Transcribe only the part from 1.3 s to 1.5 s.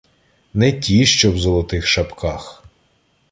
в